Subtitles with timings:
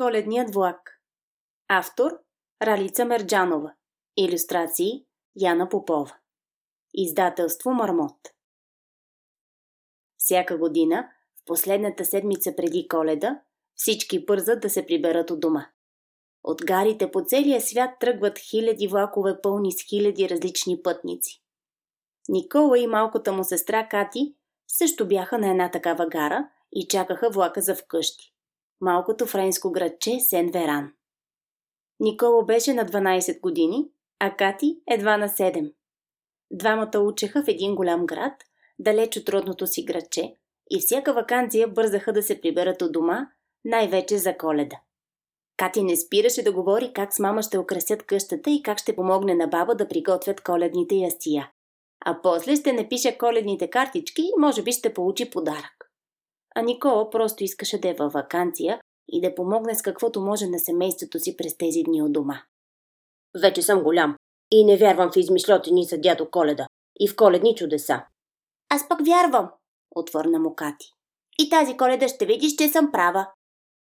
[0.00, 1.00] Коледният влак
[1.68, 2.12] Автор
[2.62, 3.74] Ралица Мерджанова
[4.16, 6.16] Илюстрации Яна Попова
[6.94, 8.16] Издателство Мармот
[10.16, 11.08] Всяка година,
[11.42, 13.40] в последната седмица преди коледа,
[13.74, 15.66] всички бързат да се приберат от дома.
[16.44, 21.42] От гарите по целия свят тръгват хиляди влакове пълни с хиляди различни пътници.
[22.28, 24.34] Никола и малката му сестра Кати
[24.68, 28.29] също бяха на една такава гара и чакаха влака за вкъщи.
[28.80, 30.92] Малкото френско градче Сен-Веран.
[32.00, 35.72] Никола беше на 12 години, а Кати едва на 7.
[36.52, 38.32] Двамата учеха в един голям град,
[38.78, 40.34] далеч от родното си градче,
[40.70, 43.28] и всяка вакансия бързаха да се приберат от дома,
[43.64, 44.76] най-вече за коледа.
[45.56, 49.34] Кати не спираше да говори как с мама ще украсят къщата и как ще помогне
[49.34, 51.50] на баба да приготвят коледните ястия.
[52.04, 55.89] А после ще напиша коледните картички и може би ще получи подарък.
[56.54, 60.58] А Никола просто искаше да е във вакансия и да помогне с каквото може на
[60.58, 62.42] семейството си през тези дни от дома.
[63.42, 64.16] Вече съм голям
[64.50, 66.66] и не вярвам в измишлотини за дядо Коледа
[67.00, 68.04] и в коледни чудеса.
[68.68, 69.50] Аз пък вярвам,
[69.90, 70.86] отвърна му Кати.
[71.38, 73.26] И тази коледа ще видиш, че съм права.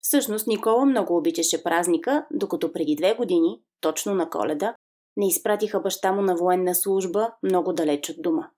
[0.00, 4.74] Всъщност Никола много обичаше празника, докато преди две години, точно на коледа,
[5.16, 8.50] не изпратиха баща му на военна служба много далеч от дома.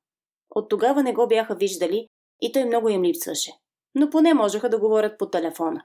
[0.51, 2.09] От тогава не го бяха виждали
[2.41, 3.53] и той много им липсваше.
[3.95, 5.85] Но поне можеха да говорят по телефона.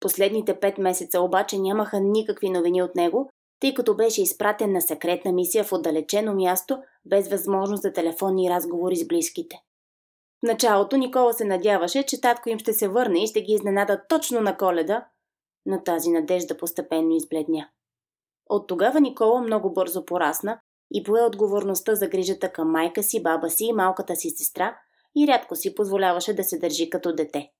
[0.00, 5.32] Последните пет месеца обаче нямаха никакви новини от него, тъй като беше изпратен на секретна
[5.32, 9.56] мисия в отдалечено място, без възможност за телефонни разговори с близките.
[10.44, 14.02] В началото Никола се надяваше, че татко им ще се върне и ще ги изненада
[14.08, 15.06] точно на коледа,
[15.66, 17.68] но тази надежда постепенно избледня.
[18.48, 20.58] От тогава Никола много бързо порасна
[20.94, 24.78] и пое отговорността за грижата към майка си, баба си и малката си сестра
[25.16, 27.50] и рядко си позволяваше да се държи като дете.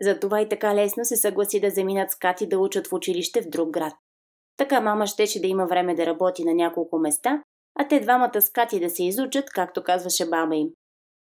[0.00, 3.48] Затова и така лесно се съгласи да заминат с Кати да учат в училище в
[3.48, 3.94] друг град.
[4.56, 7.42] Така мама щеше да има време да работи на няколко места,
[7.78, 10.68] а те двамата с Кати да се изучат, както казваше баба им.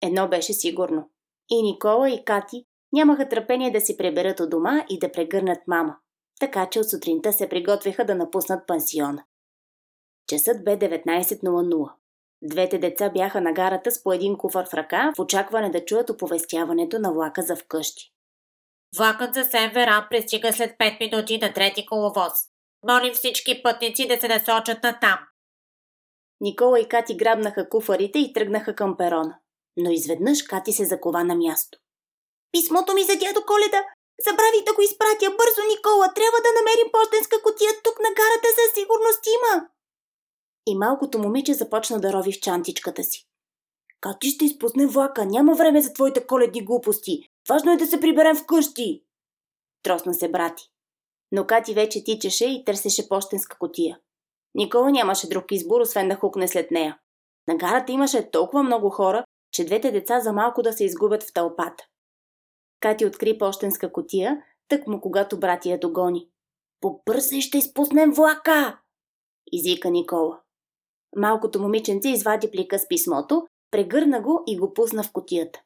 [0.04, 1.10] Едно беше сигурно.
[1.50, 5.96] И Никола и Кати нямаха търпение да си преберат от дома и да прегърнат мама.
[6.40, 9.24] Така че от сутринта се приготвиха да напуснат пансиона.
[10.28, 12.01] Часът бе 19.00.
[12.44, 16.10] Двете деца бяха на гарата с по един куфар в ръка, в очакване да чуят
[16.10, 18.12] оповестяването на влака за вкъщи.
[18.98, 22.34] Влакът за Сен-Веран пристига след 5 минути на трети коловоз.
[22.88, 25.20] Молим всички пътници да се насочат на там.
[26.42, 29.36] Никола и Кати грабнаха куфарите и тръгнаха към перона.
[29.78, 31.78] Но изведнъж Кати се закова на място.
[32.52, 33.82] Писмото ми за дядо Коледа!
[34.28, 36.08] Забравих да го изпратя бързо, Никола!
[36.18, 39.54] Трябва да намерим почтенска котия тук на гарата, със сигурност има!
[40.68, 43.28] И малкото момиче започна да рови в чантичката си.
[44.02, 47.30] Кати ще изпусне влака, няма време за твоите коледни глупости.
[47.50, 49.04] Важно е да се приберем вкъщи.
[49.84, 50.64] Тросна се брати.
[51.32, 54.00] Но Кати вече тичаше и търсеше почтенска котия.
[54.56, 57.00] Никола нямаше друг избор, освен да хукне след нея.
[57.48, 61.34] На гарата имаше толкова много хора, че двете деца за малко да се изгубят в
[61.34, 61.84] тълпата.
[62.80, 66.30] Кати откри почтенска котия, тък му когато брати я догони.
[66.82, 68.80] Побързай, ще изпуснем влака!
[69.52, 70.41] Извика Никола.
[71.16, 75.60] Малкото момиченце извади плика с писмото, прегърна го и го пусна в котията.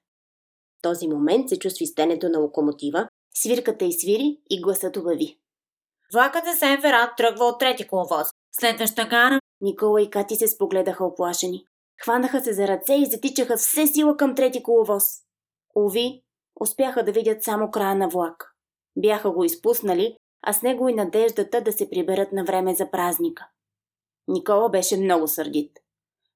[0.80, 5.38] В този момент се чу свистенето на локомотива, свирката и свири и гласът обави.
[6.14, 8.28] Влакът за Сен-Ферат тръгва от трети коловоз.
[8.60, 9.40] Следваща гара...
[9.62, 11.66] Никола и Кати се спогледаха оплашени.
[12.04, 15.04] Хванаха се за ръце и затичаха все сила към трети коловоз.
[15.76, 16.22] Ови,
[16.60, 18.56] успяха да видят само края на влак.
[18.98, 23.48] Бяха го изпуснали, а с него и надеждата да се приберат на време за празника.
[24.28, 25.72] Никола беше много сърдит.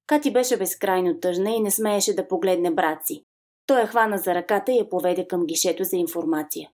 [0.07, 3.23] Кати беше безкрайно тъжна и не смееше да погледне брат си.
[3.65, 6.69] Той я хвана за ръката и я поведе към гишето за информация.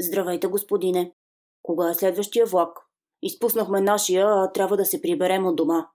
[0.00, 1.12] Здравейте, господине.
[1.62, 2.78] Кога е следващия влак?
[3.22, 5.86] Изпуснахме нашия, а трябва да се приберем от дома.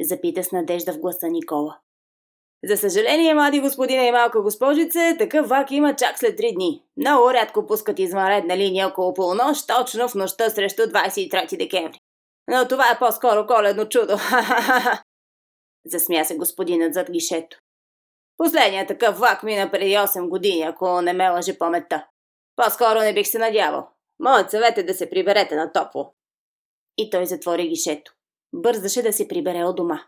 [0.00, 1.78] Запита с надежда в гласа Никола.
[2.64, 6.82] За съжаление, млади господина и малка госпожице, такъв влак има чак след три дни.
[6.96, 12.00] Много рядко пускат извънредна линия около полунощ, точно в нощта срещу 23 декември.
[12.50, 14.16] Но това е по-скоро коледно чудо.
[15.86, 17.58] Засмя се господинът зад гишето.
[18.36, 22.06] Последният такъв влак мина преди 8 години, ако не ме лъже паметта.
[22.56, 23.88] По-скоро не бих се надявал.
[24.18, 26.14] Моят съвет е да се приберете на топло.
[26.98, 28.12] И той затвори гишето.
[28.54, 30.04] Бързаше да се прибере от дома.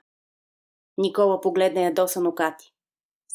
[0.98, 2.72] Никола погледна ядосано Кати.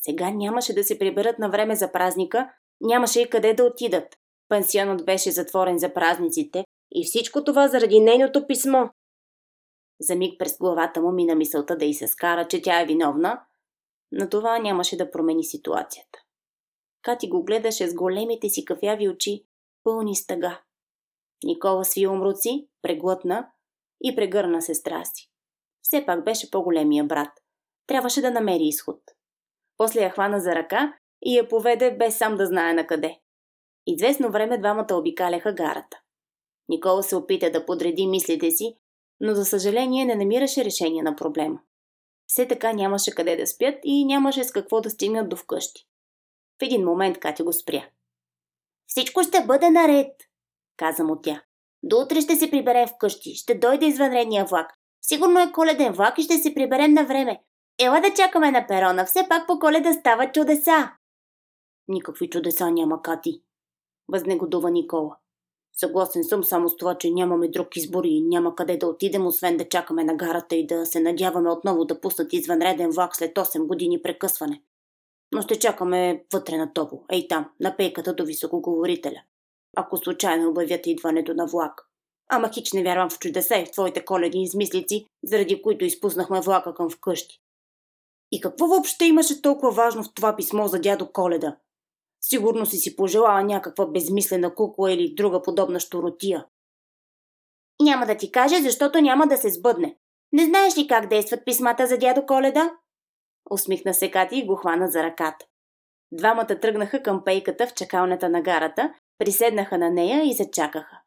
[0.01, 2.49] Сега нямаше да се приберат на време за празника,
[2.81, 4.17] нямаше и къде да отидат.
[4.49, 8.87] Пансионът беше затворен за празниците и всичко това заради нейното писмо.
[9.99, 13.41] За миг през главата му мина мисълта да й се скара, че тя е виновна,
[14.11, 16.19] но това нямаше да промени ситуацията.
[17.01, 19.45] Кати го гледаше с големите си кафяви очи,
[19.83, 20.61] пълни стъга.
[21.43, 23.49] Никола сви умруци, преглътна
[24.03, 25.29] и прегърна сестра си.
[25.81, 27.31] Все пак беше по-големия брат.
[27.87, 28.99] Трябваше да намери изход.
[29.77, 33.19] После я хвана за ръка и я поведе без сам да знае на къде.
[33.87, 35.99] Известно време двамата обикаляха гарата.
[36.69, 38.77] Никола се опита да подреди мислите си,
[39.19, 41.59] но за съжаление не намираше решение на проблема.
[42.27, 45.87] Все така нямаше къде да спят и нямаше с какво да стигнат до вкъщи.
[46.61, 47.89] В един момент Катя го спря.
[48.87, 50.11] Всичко ще бъде наред,
[50.77, 51.43] каза му тя.
[51.83, 53.35] До утре ще се приберем вкъщи.
[53.35, 54.73] Ще дойде извънредния влак.
[55.01, 57.41] Сигурно е коледен влак и ще се приберем на време.
[57.79, 59.05] Ела да чакаме на перона.
[59.05, 60.91] Все пак по коледа става чудеса.
[61.87, 63.41] Никакви чудеса няма, Кати.
[64.07, 65.17] Възнегодува Никола.
[65.79, 69.57] Съгласен съм само с това, че нямаме друг избор и няма къде да отидем, освен
[69.57, 73.67] да чакаме на гарата и да се надяваме отново да пуснат извънреден влак след 8
[73.67, 74.61] години прекъсване.
[75.31, 79.21] Но ще чакаме вътре на топло, ей там, на пейката до високоговорителя.
[79.75, 81.87] Ако случайно обявят идването на влак.
[82.29, 86.73] Ама хич не вярвам в чудеса и в твоите коледни измислици, заради които изпуснахме влака
[86.73, 87.39] към вкъщи.
[88.31, 91.55] И какво въобще имаше толкова важно в това писмо за дядо Коледа?
[92.21, 96.45] Сигурно си си пожелала някаква безмислена кукла или друга подобна щуротия.
[97.81, 99.97] Няма да ти кажа, защото няма да се сбъдне.
[100.31, 102.71] Не знаеш ли как действат писмата за дядо Коледа?
[103.49, 105.45] Усмихна се Кати и го хвана за ръката.
[106.11, 111.01] Двамата тръгнаха към пейката в чакалната на гарата, приседнаха на нея и зачакаха.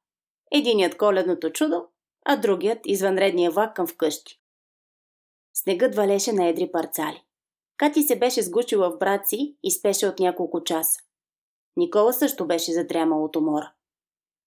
[0.52, 1.86] Единият коледното чудо,
[2.24, 4.40] а другият извънредния влак към вкъщи.
[5.54, 7.24] Снегът валеше на едри парцали.
[7.80, 11.00] Кати се беше сгучила в брат си и спеше от няколко часа.
[11.76, 13.72] Никола също беше задрямал от умора.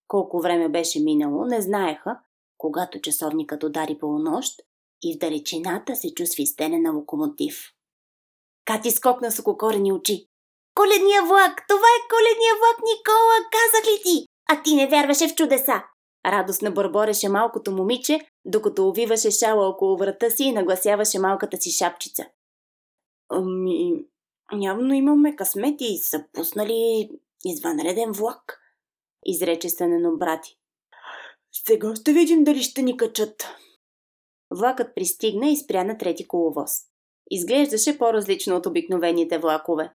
[0.08, 2.20] Колко време беше минало, не знаеха,
[2.58, 4.62] когато часовникът удари полунощ
[5.04, 7.72] и в далечината се чу свистене на локомотив.
[8.66, 10.28] Кати скокна с ококорени очи.
[10.76, 11.68] Коледния влак!
[11.68, 13.38] Това е коледния влак, Никола!
[13.52, 14.28] Казах ли ти?
[14.50, 15.84] А ти не вярваше в чудеса!
[16.26, 22.26] Радостно бърбореше малкото момиче, докато увиваше шала около врата си и нагласяваше малката си шапчица.
[23.30, 24.06] Ами,
[24.62, 27.10] явно имаме късмет и са пуснали
[27.46, 28.60] извънреден влак,
[29.26, 30.58] изрече сънено брати.
[31.68, 33.46] Сега ще видим дали ще ни качат.
[34.52, 36.72] Влакът пристигна и спря на трети коловоз.
[37.32, 39.94] Изглеждаше по-различно от обикновените влакове.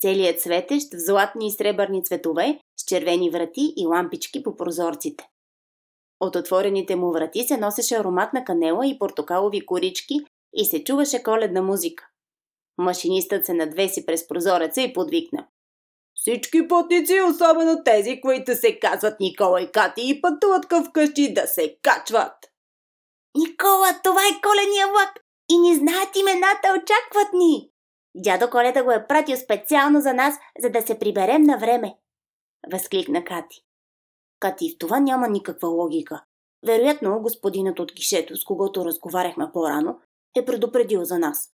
[0.00, 5.28] Целият светещ в златни и сребърни цветове, с червени врати и лампички по прозорците.
[6.20, 10.20] От отворените му врати се носеше аромат на канела и портокалови корички
[10.54, 12.08] и се чуваше коледна музика.
[12.78, 15.46] Машинистът се надвеси през прозореца и подвикна.
[16.14, 21.46] Всички пътници, особено тези, които се казват Никола и Кати и пътуват към вкъщи да
[21.46, 22.34] се качват.
[23.38, 27.70] Никола, това е коления влак и ни знаят имената, очакват ни.
[28.16, 31.94] Дядо Коледа го е пратил специално за нас, за да се приберем на време.
[32.72, 33.64] Възкликна Кати.
[34.40, 36.24] Кати, в това няма никаква логика.
[36.66, 40.00] Вероятно, господинът от гишето, с когото разговаряхме по-рано,
[40.36, 41.52] е предупредил за нас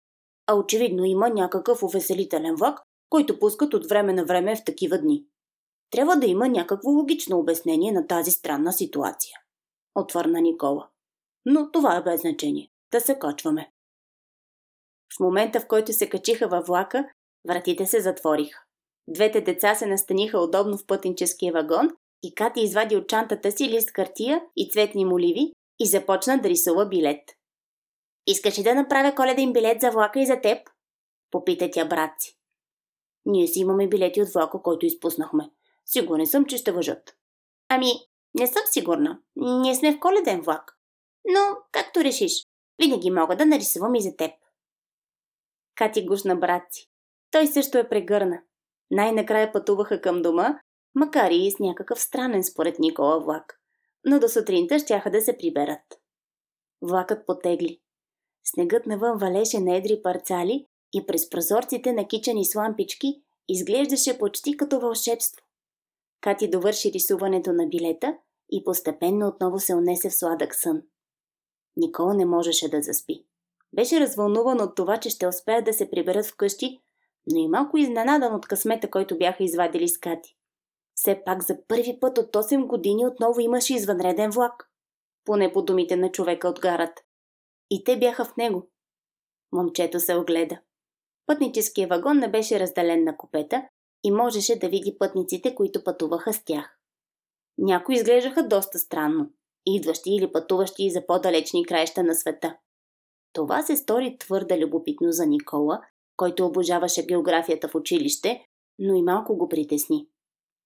[0.49, 2.81] а очевидно има някакъв увеселителен влак,
[3.11, 5.25] който пускат от време на време в такива дни.
[5.91, 9.39] Трябва да има някакво логично обяснение на тази странна ситуация.
[9.95, 10.89] Отвърна Никола.
[11.47, 12.69] Но това е без значение.
[12.93, 13.71] Да се качваме.
[15.17, 17.09] В момента, в който се качиха във влака,
[17.49, 18.63] вратите се затвориха.
[19.09, 21.91] Двете деца се настаниха удобно в пътническия вагон
[22.23, 26.87] и Кати извади от чантата си лист хартия и цветни моливи и започна да рисува
[26.89, 27.38] билет.
[28.31, 30.71] Искаш ли да направя коледен билет за влака и за теб?
[31.31, 32.39] Попита тя брат си.
[33.27, 35.51] Ние си имаме билети от влака, който изпуснахме.
[35.87, 37.17] Сигурен съм, че ще въжат.
[37.69, 37.93] Ами,
[38.35, 39.19] не съм сигурна.
[39.37, 40.79] Ние сме в коледен влак.
[41.25, 41.41] Но,
[41.73, 42.33] както решиш,
[42.83, 44.31] винаги мога да нарисувам и за теб.
[45.75, 46.91] Кати гушна брат си.
[47.31, 48.43] Той също е прегърна.
[48.91, 50.61] Най-накрая пътуваха към дома,
[50.95, 53.61] макар и с някакъв странен според Никола влак.
[54.05, 56.01] Но до сутринта щяха да се приберат.
[56.83, 57.81] Влакът потегли.
[58.51, 64.57] Снегът навън валеше на едри парцали и през прозорците на кичани с лампички изглеждаше почти
[64.57, 65.45] като вълшебство.
[66.21, 68.17] Кати довърши рисуването на билета
[68.51, 70.83] и постепенно отново се унесе в сладък сън.
[71.77, 73.25] Никола не можеше да заспи.
[73.73, 76.81] Беше развълнуван от това, че ще успеят да се приберат вкъщи,
[77.27, 80.37] но и малко изненадан от късмета, който бяха извадили с Кати.
[80.95, 84.71] Все пак за първи път от 8 години отново имаше извънреден влак.
[85.25, 87.03] Поне по думите на човека от гарата.
[87.71, 88.71] И те бяха в него.
[89.53, 90.59] Момчето се огледа.
[91.27, 93.69] Пътническия вагон не беше разделен на купета
[94.05, 96.79] и можеше да види пътниците, които пътуваха с тях.
[97.59, 99.31] Някои изглеждаха доста странно,
[99.67, 102.57] идващи или пътуващи за по-далечни краища на света.
[103.33, 105.81] Това се стори твърде любопитно за Никола,
[106.17, 108.45] който обожаваше географията в училище,
[108.79, 110.09] но и малко го притесни.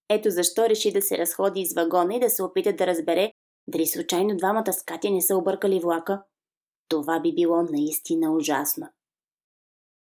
[0.08, 3.32] Ето защо реши да се разходи из вагона и да се опита да разбере
[3.66, 6.22] дали случайно двамата с не са объркали влака.
[6.92, 8.88] Това би било наистина ужасно.